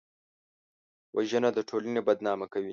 [1.15, 2.69] وژنه د ټولنې بدنامه کوي